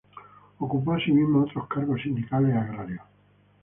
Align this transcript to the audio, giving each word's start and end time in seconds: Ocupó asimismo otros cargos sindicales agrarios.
Ocupó 0.57 0.93
asimismo 0.93 1.43
otros 1.43 1.67
cargos 1.67 2.01
sindicales 2.01 2.55
agrarios. 2.55 3.03